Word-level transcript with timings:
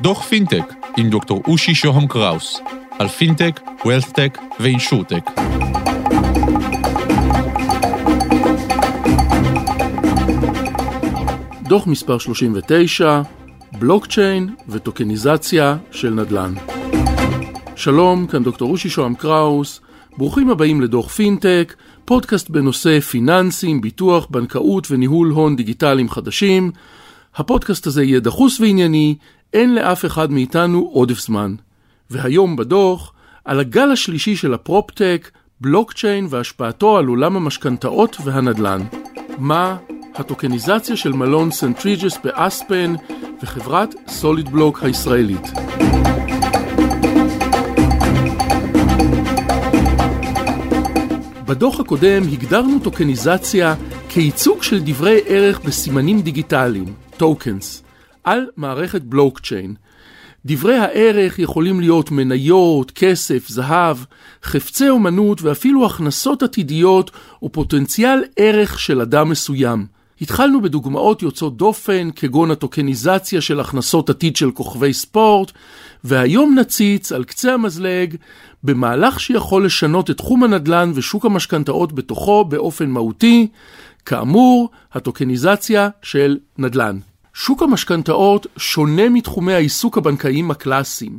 דוח 0.00 0.22
פינטק 0.22 0.74
עם 0.96 1.10
דוקטור 1.10 1.42
אושי 1.46 1.74
שוהם 1.74 2.06
קראוס 2.06 2.60
על 2.98 3.08
פינטק, 3.08 3.60
WealthTech 3.84 4.38
ו 4.60 4.66
InsurTech. 4.66 5.30
דוח 11.62 11.86
מספר 11.86 12.18
39, 12.18 13.22
בלוקצ'יין 13.78 14.54
וטוקניזציה 14.68 15.76
של 15.90 16.10
נדל"ן. 16.10 16.54
שלום, 17.76 18.26
כאן 18.26 18.42
דוקטור 18.42 18.70
אושי 18.70 18.88
שוהם 18.88 19.14
קראוס, 19.14 19.80
ברוכים 20.18 20.50
הבאים 20.50 20.80
לדוח 20.80 21.08
פינטק, 21.08 21.74
פודקאסט 22.04 22.50
בנושא 22.50 23.00
פיננסים, 23.00 23.80
ביטוח, 23.80 24.26
בנקאות 24.30 24.90
וניהול 24.90 25.28
הון 25.28 25.56
דיגיטליים 25.56 26.10
חדשים. 26.10 26.72
הפודקאסט 27.38 27.86
הזה 27.86 28.02
יהיה 28.04 28.20
דחוס 28.20 28.60
וענייני, 28.60 29.14
אין 29.52 29.74
לאף 29.74 30.04
אחד 30.04 30.32
מאיתנו 30.32 30.90
עודף 30.92 31.20
זמן. 31.20 31.54
והיום 32.10 32.56
בדוח, 32.56 33.12
על 33.44 33.60
הגל 33.60 33.90
השלישי 33.90 34.36
של 34.36 34.54
ה 34.54 34.62
PropTech, 34.62 35.30
בלוקצ'יין 35.60 36.26
והשפעתו 36.30 36.98
על 36.98 37.06
עולם 37.06 37.36
המשכנתאות 37.36 38.16
והנדל"ן. 38.24 38.80
מה 39.38 39.76
הטוקניזציה 40.14 40.96
של 40.96 41.12
מלון 41.12 41.50
St. 41.50 41.75
Regis 41.75 42.18
באספן 42.24 42.94
וחברת 43.42 43.94
SolidBlock 44.08 44.82
הישראלית. 44.82 45.46
בדוח 51.44 51.80
הקודם 51.80 52.22
הגדרנו 52.32 52.78
טוקניזציה 52.78 53.74
כייצוג 54.08 54.62
של 54.62 54.78
דברי 54.84 55.20
ערך 55.26 55.60
בסימנים 55.60 56.20
דיגיטליים, 56.20 56.94
טוקנס, 57.16 57.82
על 58.24 58.46
מערכת 58.56 59.02
בלוקצ'יין. 59.02 59.74
דברי 60.44 60.76
הערך 60.76 61.38
יכולים 61.38 61.80
להיות 61.80 62.10
מניות, 62.10 62.90
כסף, 62.90 63.48
זהב, 63.48 63.96
חפצי 64.42 64.88
אומנות 64.88 65.42
ואפילו 65.42 65.86
הכנסות 65.86 66.42
עתידיות 66.42 67.10
או 67.42 67.52
פוטנציאל 67.52 68.24
ערך 68.36 68.78
של 68.78 69.00
אדם 69.00 69.28
מסוים. 69.28 69.97
התחלנו 70.20 70.60
בדוגמאות 70.60 71.22
יוצאות 71.22 71.56
דופן, 71.56 72.08
כגון 72.16 72.50
הטוקניזציה 72.50 73.40
של 73.40 73.60
הכנסות 73.60 74.10
עתיד 74.10 74.36
של 74.36 74.50
כוכבי 74.50 74.92
ספורט, 74.92 75.52
והיום 76.04 76.58
נציץ 76.58 77.12
על 77.12 77.24
קצה 77.24 77.54
המזלג 77.54 78.16
במהלך 78.64 79.20
שיכול 79.20 79.64
לשנות 79.64 80.10
את 80.10 80.16
תחום 80.16 80.44
הנדל"ן 80.44 80.92
ושוק 80.94 81.24
המשכנתאות 81.24 81.92
בתוכו 81.92 82.44
באופן 82.44 82.90
מהותי, 82.90 83.48
כאמור, 84.06 84.70
הטוקניזציה 84.92 85.88
של 86.02 86.38
נדל"ן. 86.58 86.98
שוק 87.34 87.62
המשכנתאות 87.62 88.46
שונה 88.56 89.08
מתחומי 89.08 89.54
העיסוק 89.54 89.98
הבנקאיים 89.98 90.50
הקלאסיים. 90.50 91.18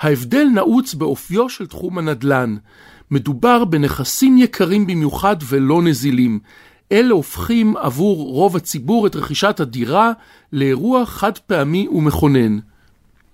ההבדל 0.00 0.44
נעוץ 0.54 0.94
באופיו 0.94 1.48
של 1.48 1.66
תחום 1.66 1.98
הנדל"ן. 1.98 2.56
מדובר 3.10 3.64
בנכסים 3.64 4.38
יקרים 4.38 4.86
במיוחד 4.86 5.36
ולא 5.48 5.82
נזילים. 5.82 6.40
אלה 6.92 7.14
הופכים 7.14 7.76
עבור 7.76 8.16
רוב 8.32 8.56
הציבור 8.56 9.06
את 9.06 9.16
רכישת 9.16 9.60
הדירה 9.60 10.12
לאירוע 10.52 11.06
חד 11.06 11.38
פעמי 11.38 11.88
ומכונן. 11.88 12.58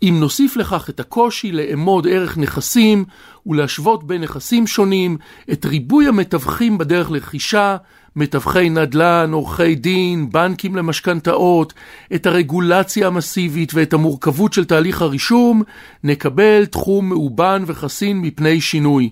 אם 0.02 0.16
נוסיף 0.20 0.56
לכך 0.56 0.90
את 0.90 1.00
הקושי 1.00 1.52
לאמוד 1.52 2.06
ערך 2.06 2.38
נכסים 2.38 3.04
ולהשוות 3.46 4.04
בין 4.06 4.20
נכסים 4.20 4.66
שונים, 4.66 5.16
את 5.52 5.64
ריבוי 5.64 6.06
המתווכים 6.06 6.78
בדרך 6.78 7.10
לרכישה, 7.10 7.76
מתווכי 8.16 8.70
נדל"ן, 8.70 9.30
עורכי 9.32 9.74
דין, 9.74 10.30
בנקים 10.30 10.76
למשכנתאות, 10.76 11.72
את 12.14 12.26
הרגולציה 12.26 13.06
המסיבית 13.06 13.74
ואת 13.74 13.92
המורכבות 13.92 14.52
של 14.52 14.64
תהליך 14.64 15.02
הרישום, 15.02 15.62
נקבל 16.04 16.66
תחום 16.66 17.08
מאובן 17.08 17.64
וחסין 17.66 18.20
מפני 18.20 18.60
שינוי. 18.60 19.10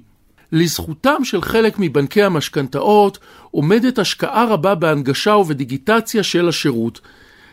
לזכותם 0.52 1.24
של 1.24 1.42
חלק 1.42 1.74
מבנקי 1.78 2.22
המשכנתאות 2.22 3.18
עומדת 3.50 3.98
השקעה 3.98 4.44
רבה 4.44 4.74
בהנגשה 4.74 5.30
ובדיגיטציה 5.30 6.22
של 6.22 6.48
השירות. 6.48 7.00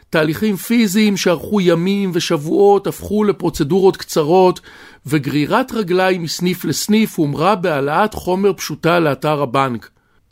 תהליכים 0.09 0.55
פיזיים 0.55 1.17
שארכו 1.17 1.61
ימים 1.61 2.11
ושבועות 2.13 2.87
הפכו 2.87 3.23
לפרוצדורות 3.23 3.97
קצרות, 3.97 4.59
וגרירת 5.05 5.71
רגליים 5.71 6.23
מסניף 6.23 6.65
לסניף 6.65 7.19
הומרה 7.19 7.55
בהעלאת 7.55 8.13
חומר 8.13 8.53
פשוטה 8.53 8.99
לאתר 8.99 9.41
הבנק. 9.41 9.89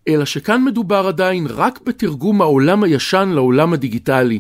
אלא 0.08 0.26
שכאן 0.26 0.64
מדובר 0.64 1.08
עדיין 1.08 1.48
רק 1.50 1.80
בתרגום 1.86 2.42
העולם 2.42 2.84
הישן 2.84 3.30
לעולם 3.34 3.74
הדיגיטלי. 3.74 4.40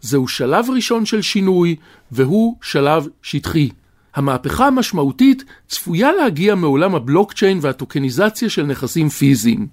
זהו 0.00 0.28
שלב 0.28 0.66
ראשון 0.74 1.06
של 1.06 1.22
שינוי, 1.22 1.76
והוא 2.12 2.56
שלב 2.62 3.06
שטחי. 3.22 3.68
המהפכה 4.18 4.66
המשמעותית 4.66 5.44
צפויה 5.68 6.12
להגיע 6.12 6.54
מעולם 6.54 6.94
הבלוקצ'יין 6.94 7.58
והטוקניזציה 7.62 8.50
של 8.50 8.62
נכסים 8.62 9.08
פיזיים. 9.08 9.66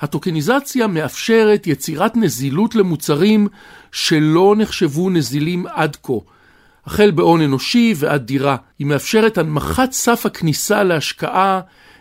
הטוקניזציה 0.00 0.86
מאפשרת 0.86 1.66
יצירת 1.66 2.16
נזילות 2.16 2.74
למוצרים 2.74 3.48
שלא 3.92 4.54
נחשבו 4.58 5.10
נזילים 5.10 5.66
עד 5.66 5.96
כה. 6.02 6.12
החל 6.86 7.10
בהון 7.10 7.42
אנושי 7.42 7.94
ועד 7.96 8.26
דירה. 8.26 8.56
היא 8.78 8.86
מאפשרת 8.86 9.38
הנמכת 9.38 9.92
סף 9.92 10.26
הכניסה 10.26 10.84
להשקעה, 10.84 11.60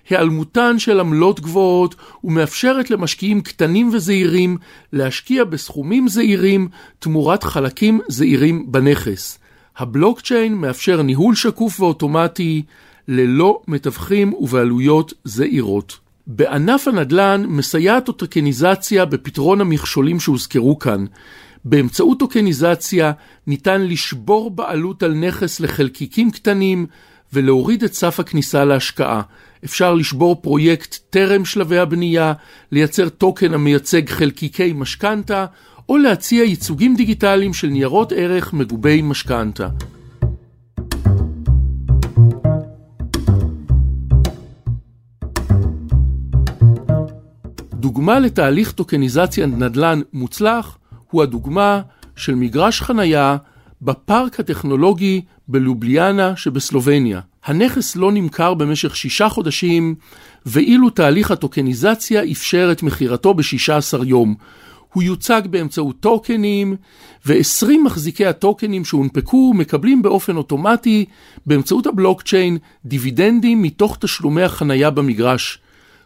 היעלמותן 0.10 0.80
של 0.80 1.00
עמלות 1.00 1.40
גבוהות, 1.40 1.96
ומאפשרת 2.24 2.92
למשקיעים 2.92 3.42
קטנים 3.42 3.90
וזעירים 3.94 4.58
להשקיע 4.94 5.44
בסכומים 5.44 6.08
זעירים 6.08 6.68
תמורת 7.00 7.44
חלקים 7.44 8.00
זעירים 8.10 8.72
בנכס. 8.72 9.40
הבלוקצ'יין 9.80 10.56
מאפשר 10.56 11.02
ניהול 11.02 11.36
שקוף 11.36 11.80
ואוטומטי 11.80 12.64
ללא 13.08 13.62
מתווכים 13.68 14.34
ובעלויות 14.34 15.14
זעירות. 15.24 15.98
בענף 16.28 16.88
הנדל"ן 16.88 17.46
מסייעת 17.48 18.10
טוקניזציה 18.10 19.06
בפתרון 19.06 19.62
המכשולים 19.62 20.20
שהוזכרו 20.20 20.80
כאן. 20.80 21.06
באמצעות 21.66 22.20
טוקניזציה 22.20 23.12
ניתן 23.48 23.82
לשבור 23.82 24.52
בעלות 24.52 25.04
על 25.04 25.14
נכס 25.14 25.60
לחלקיקים 25.60 26.32
קטנים 26.32 26.86
ולהוריד 27.34 27.84
את 27.84 27.94
סף 27.94 28.20
הכניסה 28.20 28.66
להשקעה. 28.66 29.22
אפשר 29.66 29.94
לשבור 29.94 30.42
פרויקט 30.42 30.98
טרם 31.10 31.46
שלבי 31.46 31.78
הבנייה, 31.78 32.34
לייצר 32.72 33.10
טוקן 33.10 33.54
המייצג 33.54 34.10
חלקיקי 34.10 34.74
משכנתה, 34.74 35.46
או 35.90 35.98
להציע 35.98 36.44
ייצוגים 36.44 36.96
דיגיטליים 36.96 37.54
של 37.54 37.68
ניירות 37.68 38.12
ערך 38.12 38.54
מגובי 38.54 39.02
משכנתה. 39.02 39.68
דוגמה 47.74 48.20
לתהליך 48.20 48.72
טוקניזציה 48.72 49.46
נדל"ן 49.46 50.02
מוצלח 50.14 50.78
הוא 51.12 51.24
הדוגמה 51.24 51.82
של 52.16 52.36
מגרש 52.36 52.82
חנייה 52.82 53.38
בפארק 53.82 54.40
הטכנולוגי 54.40 55.22
בלובליאנה 55.48 56.36
שבסלובניה. 56.36 57.20
הנכס 57.46 57.96
לא 57.96 58.12
נמכר 58.12 58.54
במשך 58.54 58.96
שישה 58.96 59.30
חודשים, 59.30 59.96
ואילו 60.46 60.90
תהליך 60.90 61.32
הטוקניזציה 61.32 62.24
אפשר 62.32 62.70
את 62.72 62.84
מכירתו 62.84 63.34
ב-16 63.34 64.04
יום. 64.06 64.36
הוא 64.94 65.04
יוצג 65.04 65.42
באמצעות 65.50 65.96
טוקנים, 66.00 66.76
ו-20 67.26 67.72
מחזיקי 67.86 68.26
הטוקנים 68.26 68.86
שהונפקו 68.86 69.54
מקבלים 69.54 70.02
באופן 70.02 70.38
אוטומטי, 70.38 71.06
באמצעות 71.46 71.88
הבלוקצ'יין, 71.88 72.58
דיבידנדים 72.86 73.62
מתוך 73.62 73.98
תשלומי 74.00 74.44
החנייה 74.44 74.90
במגרש. 74.90 75.60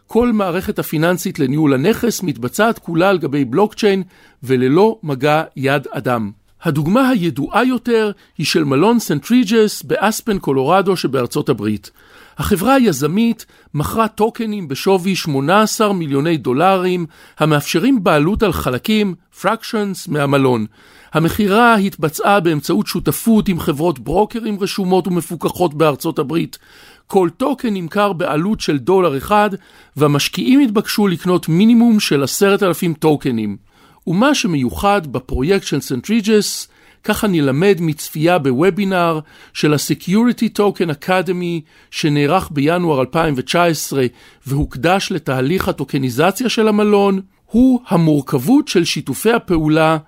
כל 0.06 0.32
מערכת 0.32 0.78
הפיננסית 0.78 1.38
לניהול 1.38 1.74
הנכס 1.74 2.22
מתבצעת 2.22 2.78
כולה 2.78 3.10
על 3.10 3.18
גבי 3.18 3.44
בלוקצ'יין 3.44 4.02
וללא 4.42 4.98
מגע 5.02 5.42
יד 5.56 5.86
אדם. 5.90 6.30
הדוגמה 6.64 7.08
הידועה 7.08 7.64
יותר 7.64 8.10
היא 8.38 8.46
של 8.46 8.64
מלון 8.64 8.98
St. 8.98 9.30
Regis 9.30 9.82
באספן 9.82 10.38
קולורדו 10.38 10.96
שבארצות 10.96 11.48
הברית. 11.48 11.90
החברה 12.38 12.74
היזמית 12.74 13.46
מכרה 13.74 14.08
טוקנים 14.08 14.68
בשווי 14.68 15.16
18 15.16 15.92
מיליוני 15.92 16.36
דולרים 16.36 17.06
המאפשרים 17.38 18.04
בעלות 18.04 18.42
על 18.42 18.52
חלקים, 18.52 19.14
fractions, 19.40 20.08
מהמלון. 20.08 20.66
המכירה 21.12 21.74
התבצעה 21.74 22.40
באמצעות 22.40 22.86
שותפות 22.86 23.48
עם 23.48 23.60
חברות 23.60 23.98
ברוקרים 23.98 24.60
רשומות 24.60 25.08
ומפוקחות 25.08 25.74
בארצות 25.74 26.18
הברית. 26.18 26.58
כל 27.06 27.28
טוקן 27.36 27.74
נמכר 27.74 28.12
בעלות 28.12 28.60
של 28.60 28.78
דולר 28.78 29.16
אחד, 29.16 29.50
והמשקיעים 29.96 30.60
התבקשו 30.60 31.08
לקנות 31.08 31.48
מינימום 31.48 32.00
של 32.00 32.22
עשרת 32.22 32.62
אלפים 32.62 32.94
טוקנים. 32.94 33.56
ומה 34.06 34.34
שמיוחד 34.34 35.12
בפרויקט 35.12 35.66
של 35.66 35.80
St. 35.80 36.09
Regis, 36.09 36.68
ככה 37.04 37.26
נלמד 37.26 37.76
מצפייה 37.80 38.38
בוובינר 38.38 39.20
של 39.52 39.72
ה-Security 39.72 40.58
Token 40.58 41.04
Academy 41.04 41.60
שנערך 41.90 42.48
בינואר 42.52 43.00
2019 43.00 44.06
והוקדש 44.46 45.08
לתהליך 45.12 45.68
הטוקניזציה 45.68 46.48
של 46.48 46.68
המלון, 46.68 47.20
הוא 47.46 47.80
המורכבות 47.88 48.68
של 48.68 48.84
שיתופי 48.84 49.32
הפעולה 49.32 49.98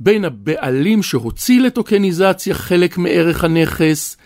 בין 0.00 0.24
הבעלים 0.24 1.02
שהוציא 1.02 1.60
לטוקניזציה 1.60 2.54
חלק 2.54 2.98
מערך 2.98 3.44
הנכס, 3.44 4.16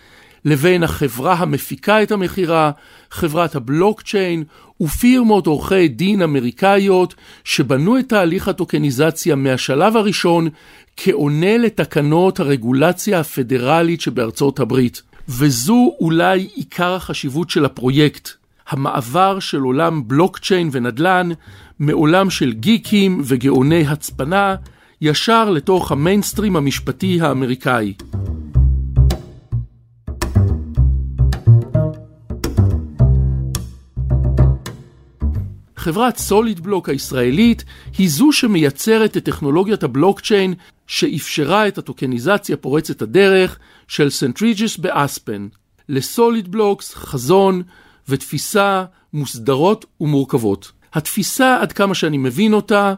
לבין 0.45 0.83
החברה 0.83 1.33
המפיקה 1.33 2.03
את 2.03 2.11
המכירה, 2.11 2.71
חברת 3.11 3.55
הבלוקצ'יין 3.55 4.43
ופירמות 4.81 5.47
עורכי 5.47 5.87
דין 5.87 6.21
אמריקאיות 6.21 7.15
שבנו 7.43 7.99
את 7.99 8.09
תהליך 8.09 8.47
הטוקניזציה 8.47 9.35
מהשלב 9.35 9.97
הראשון 9.97 10.47
כעונה 10.97 11.57
לתקנות 11.57 12.39
הרגולציה 12.39 13.19
הפדרלית 13.19 14.01
שבארצות 14.01 14.59
הברית. 14.59 15.01
וזו 15.29 15.95
אולי 15.99 16.49
עיקר 16.55 16.93
החשיבות 16.93 17.49
של 17.49 17.65
הפרויקט, 17.65 18.29
המעבר 18.69 19.39
של 19.39 19.59
עולם 19.59 20.07
בלוקצ'יין 20.07 20.69
ונדל"ן 20.71 21.29
מעולם 21.79 22.29
של 22.29 22.53
גיקים 22.53 23.21
וגאוני 23.25 23.87
הצפנה 23.87 24.55
ישר 25.01 25.49
לתוך 25.49 25.91
המיינסטרים 25.91 26.55
המשפטי 26.55 27.21
האמריקאי. 27.21 27.93
חברת 35.79 36.17
SolidBlock 36.17 36.89
הישראלית 36.89 37.63
היא 37.97 38.09
זו 38.09 38.31
שמייצרת 38.31 39.17
את 39.17 39.23
טכנולוגיית 39.23 39.83
הבלוקצ'יין 39.83 40.53
שאפשרה 40.87 41.67
את 41.67 41.77
הטוקניזציה 41.77 42.57
פורצת 42.57 43.01
הדרך 43.01 43.59
של 43.87 44.09
St. 44.09 44.34
Regis 44.34 44.77
באספן. 44.77 45.47
ל 45.89 46.51
SolidBlock 46.51 46.93
חזון 46.93 47.61
ותפיסה 48.09 48.85
מוסדרות 49.13 49.85
ומורכבות. 50.01 50.71
התפיסה, 50.93 51.57
עד 51.61 51.71
כמה 51.71 51.95
שאני 51.95 52.17
מבין 52.17 52.53
אותה, 52.53 52.93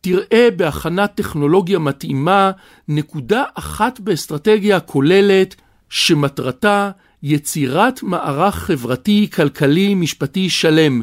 תראה 0.00 0.48
בהכנת 0.56 1.14
טכנולוגיה 1.14 1.78
מתאימה 1.78 2.50
נקודה 2.88 3.44
אחת 3.54 4.00
באסטרטגיה 4.00 4.80
כוללת 4.80 5.54
שמטרתה 5.90 6.90
יצירת 7.22 8.02
מערך 8.02 8.54
חברתי, 8.54 9.28
כלכלי, 9.34 9.94
משפטי 9.94 10.50
שלם, 10.50 11.02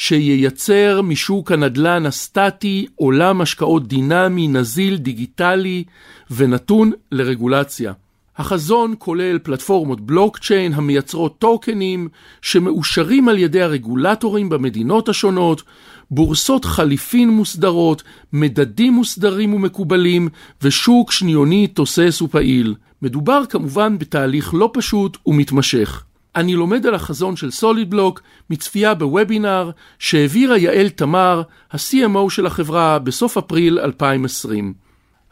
שייצר 0.00 1.02
משוק 1.02 1.52
הנדל"ן 1.52 2.06
הסטטי 2.06 2.86
עולם 2.94 3.40
השקעות 3.40 3.88
דינמי, 3.88 4.48
נזיל, 4.48 4.96
דיגיטלי 4.96 5.84
ונתון 6.30 6.92
לרגולציה. 7.12 7.92
החזון 8.36 8.94
כולל 8.98 9.38
פלטפורמות 9.38 10.00
בלוקצ'יין 10.00 10.72
המייצרות 10.74 11.38
טוקנים 11.38 12.08
שמאושרים 12.42 13.28
על 13.28 13.38
ידי 13.38 13.62
הרגולטורים 13.62 14.48
במדינות 14.48 15.08
השונות, 15.08 15.62
בורסות 16.10 16.64
חליפין 16.64 17.30
מוסדרות, 17.30 18.02
מדדים 18.32 18.92
מוסדרים 18.92 19.54
ומקובלים 19.54 20.28
ושוק 20.62 21.12
שניוני 21.12 21.66
תוסס 21.66 22.22
ופעיל. 22.22 22.74
מדובר 23.02 23.42
כמובן 23.48 23.98
בתהליך 23.98 24.54
לא 24.54 24.70
פשוט 24.72 25.16
ומתמשך. 25.26 26.04
אני 26.38 26.54
לומד 26.54 26.86
על 26.86 26.94
החזון 26.94 27.36
של 27.36 27.50
SolidBlock 27.50 28.22
מצפייה 28.50 28.94
בוובינר 28.94 29.70
שהעבירה 29.98 30.58
יעל 30.58 30.88
תמר, 30.88 31.42
ה-CMO 31.72 32.30
של 32.30 32.46
החברה, 32.46 32.98
בסוף 32.98 33.36
אפריל 33.36 33.78
2020. 33.78 34.74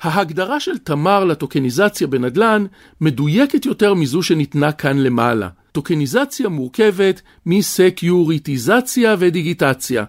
ההגדרה 0.01 0.61
של 0.61 0.79
תמר 0.79 1.25
לטוקניזציה 1.25 2.07
בנדל"ן 2.07 2.67
מדויקת 3.01 3.67
יותר 3.67 3.95
מזו 3.95 4.23
שניתנה 4.23 4.73
כאן 4.73 4.99
למעלה. 4.99 5.49
טוקניזציה 5.73 6.49
מורכבת 6.49 7.23
מסקיוריטיזציה 7.47 9.17
ודיגיטציה, 9.19 10.05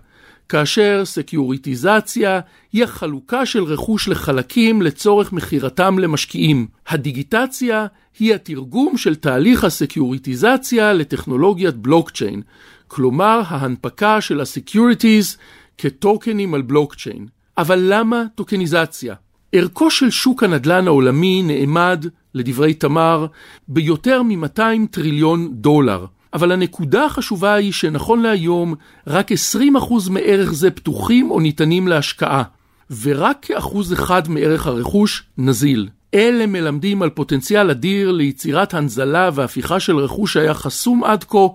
כאשר 0.49 1.01
סקיוריטיזציה 1.05 2.39
היא 2.73 2.83
החלוקה 2.83 3.45
של 3.45 3.63
רכוש 3.63 4.07
לחלקים 4.07 4.81
לצורך 4.81 5.33
מכירתם 5.33 5.99
למשקיעים. 5.99 6.67
הדיגיטציה 6.87 7.85
היא 8.19 8.33
התרגום 8.35 8.97
של 8.97 9.15
תהליך 9.15 9.63
הסקיוריטיזציה 9.63 10.93
לטכנולוגיית 10.93 11.75
בלוקצ'יין, 11.75 12.41
כלומר 12.87 13.41
ההנפקה 13.47 14.21
של 14.21 14.41
ה 14.41 14.50
securities 14.50 15.37
כטוקנים 15.77 16.53
על 16.53 16.61
בלוקצ'יין. 16.61 17.27
אבל 17.57 17.79
למה 17.81 18.23
טוקניזציה? 18.35 19.15
ערכו 19.51 19.91
של 19.91 20.09
שוק 20.09 20.43
הנדל"ן 20.43 20.87
העולמי 20.87 21.43
נאמד, 21.43 22.05
לדברי 22.33 22.73
תמר, 22.73 23.25
ביותר 23.67 24.23
מ-200 24.23 24.87
טריליון 24.91 25.49
דולר. 25.51 26.05
אבל 26.37 26.51
הנקודה 26.51 27.05
החשובה 27.05 27.53
היא 27.53 27.71
שנכון 27.71 28.21
להיום, 28.21 28.75
רק 29.07 29.31
20% 29.31 29.35
מערך 30.09 30.53
זה 30.53 30.71
פתוחים 30.71 31.31
או 31.31 31.39
ניתנים 31.39 31.87
להשקעה, 31.87 32.43
ורק 33.01 33.37
כאחוז 33.41 33.93
אחד 33.93 34.29
מערך 34.29 34.67
הרכוש 34.67 35.23
נזיל. 35.37 35.89
אלה 36.13 36.45
מלמדים 36.45 37.01
על 37.01 37.09
פוטנציאל 37.09 37.71
אדיר 37.71 38.11
ליצירת 38.11 38.73
הנזלה 38.73 39.29
והפיכה 39.33 39.79
של 39.79 39.97
רכוש 39.97 40.33
שהיה 40.33 40.53
חסום 40.53 41.03
עד 41.03 41.23
כה 41.23 41.47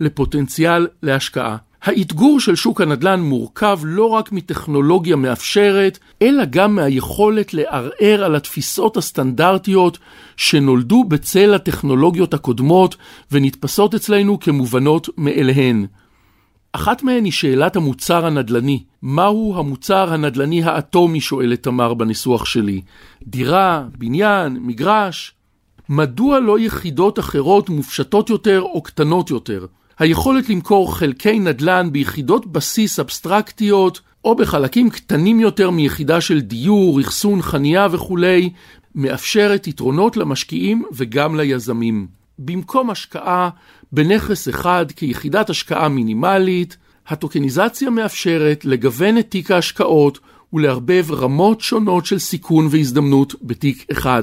לפוטנציאל 0.00 0.86
להשקעה. 1.02 1.56
האתגור 1.82 2.40
של 2.40 2.54
שוק 2.54 2.80
הנדל"ן 2.80 3.20
מורכב 3.20 3.80
לא 3.84 4.06
רק 4.06 4.32
מטכנולוגיה 4.32 5.16
מאפשרת, 5.16 5.98
אלא 6.22 6.44
גם 6.44 6.74
מהיכולת 6.74 7.54
לערער 7.54 8.24
על 8.24 8.34
התפיסות 8.34 8.96
הסטנדרטיות 8.96 9.98
שנולדו 10.36 11.04
בצל 11.04 11.54
הטכנולוגיות 11.54 12.34
הקודמות 12.34 12.96
ונתפסות 13.32 13.94
אצלנו 13.94 14.40
כמובנות 14.40 15.08
מאליהן. 15.16 15.86
אחת 16.72 17.02
מהן 17.02 17.24
היא 17.24 17.32
שאלת 17.32 17.76
המוצר 17.76 18.26
הנדל"ני. 18.26 18.82
מהו 19.02 19.54
המוצר 19.58 20.12
הנדל"ני 20.12 20.62
האטומי, 20.62 21.20
שואלת 21.20 21.62
תמר 21.62 21.94
בניסוח 21.94 22.44
שלי. 22.44 22.80
דירה, 23.22 23.84
בניין, 23.98 24.58
מגרש? 24.60 25.34
מדוע 25.88 26.40
לא 26.40 26.58
יחידות 26.58 27.18
אחרות 27.18 27.68
מופשטות 27.68 28.30
יותר 28.30 28.60
או 28.60 28.82
קטנות 28.82 29.30
יותר? 29.30 29.66
היכולת 30.00 30.48
למכור 30.48 30.96
חלקי 30.96 31.38
נדל"ן 31.38 31.88
ביחידות 31.92 32.46
בסיס 32.46 32.98
אבסטרקטיות 32.98 34.00
או 34.24 34.34
בחלקים 34.34 34.90
קטנים 34.90 35.40
יותר 35.40 35.70
מיחידה 35.70 36.20
של 36.20 36.40
דיור, 36.40 37.00
אחסון, 37.00 37.42
חניה 37.42 37.86
וכולי, 37.90 38.50
מאפשרת 38.94 39.66
יתרונות 39.66 40.16
למשקיעים 40.16 40.84
וגם 40.92 41.36
ליזמים. 41.36 42.06
במקום 42.38 42.90
השקעה 42.90 43.50
בנכס 43.92 44.48
אחד 44.48 44.86
כיחידת 44.96 45.50
השקעה 45.50 45.88
מינימלית, 45.88 46.76
הטוקניזציה 47.06 47.90
מאפשרת 47.90 48.64
לגוון 48.64 49.18
את 49.18 49.30
תיק 49.30 49.50
ההשקעות 49.50 50.18
ולערבב 50.52 51.06
רמות 51.10 51.60
שונות 51.60 52.06
של 52.06 52.18
סיכון 52.18 52.68
והזדמנות 52.70 53.34
בתיק 53.42 53.86
אחד. 53.92 54.22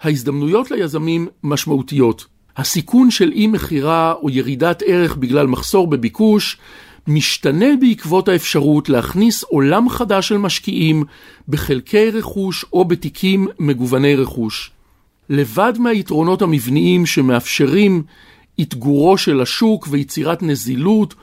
ההזדמנויות 0.00 0.70
ליזמים 0.70 1.28
משמעותיות. 1.42 2.33
הסיכון 2.56 3.10
של 3.10 3.32
אי 3.32 3.46
מכירה 3.46 4.12
או 4.12 4.30
ירידת 4.30 4.82
ערך 4.86 5.16
בגלל 5.16 5.46
מחסור 5.46 5.86
בביקוש 5.86 6.56
משתנה 7.06 7.76
בעקבות 7.80 8.28
האפשרות 8.28 8.88
להכניס 8.88 9.42
עולם 9.42 9.88
חדש 9.88 10.28
של 10.28 10.38
משקיעים 10.38 11.04
בחלקי 11.48 12.10
רכוש 12.10 12.64
או 12.72 12.84
בתיקים 12.84 13.48
מגווני 13.58 14.16
רכוש. 14.16 14.70
לבד 15.28 15.72
מהיתרונות 15.78 16.42
המבניים 16.42 17.06
שמאפשרים 17.06 18.02
אתגורו 18.60 19.18
של 19.18 19.40
השוק 19.40 19.88
ויצירת 19.90 20.42
נזילות 20.42 21.14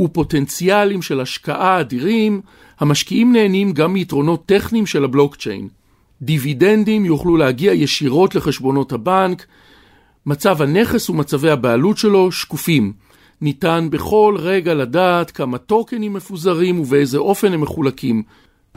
ופוטנציאלים 0.00 1.02
של 1.02 1.20
השקעה 1.20 1.80
אדירים, 1.80 2.40
המשקיעים 2.80 3.32
נהנים 3.32 3.72
גם 3.72 3.92
מיתרונות 3.92 4.46
טכניים 4.46 4.86
של 4.86 5.04
הבלוקצ'יין. 5.04 5.68
דיבידנדים 6.22 7.04
יוכלו 7.04 7.36
להגיע 7.36 7.72
ישירות 7.72 8.34
לחשבונות 8.34 8.92
הבנק, 8.92 9.46
מצב 10.26 10.62
הנכס 10.62 11.10
ומצבי 11.10 11.50
הבעלות 11.50 11.98
שלו 11.98 12.32
שקופים. 12.32 12.92
ניתן 13.40 13.88
בכל 13.90 14.36
רגע 14.38 14.74
לדעת 14.74 15.30
כמה 15.30 15.58
טוקנים 15.58 16.12
מפוזרים 16.12 16.80
ובאיזה 16.80 17.18
אופן 17.18 17.52
הם 17.52 17.60
מחולקים. 17.60 18.22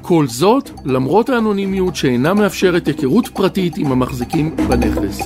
כל 0.01 0.27
זאת 0.27 0.69
למרות 0.85 1.29
האנונימיות 1.29 1.95
שאינה 1.95 2.33
מאפשרת 2.33 2.87
היכרות 2.87 3.27
פרטית 3.27 3.77
עם 3.77 3.91
המחזיקים 3.91 4.55
בנכס. 4.55 5.19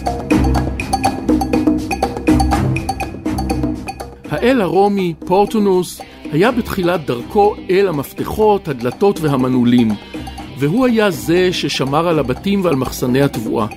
האל 4.30 4.62
הרומי, 4.62 5.14
פורטונוס, 5.26 6.02
היה 6.32 6.52
בתחילת 6.52 7.06
דרכו 7.06 7.56
אל 7.70 7.88
המפתחות, 7.88 8.68
הדלתות 8.68 9.20
והמנעולים, 9.20 9.92
והוא 10.60 10.86
היה 10.86 11.12
זה 11.12 11.54
ששמר 11.54 12.08
על 12.08 12.20
הבתים 12.20 12.66
ועל 12.66 12.76
מחסני 12.76 13.22
התבואה. 13.22 13.68